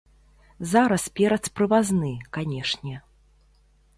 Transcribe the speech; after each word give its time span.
Зараз 0.71 1.03
перац 1.19 1.45
прывазны, 1.59 2.11
канешне. 2.37 2.95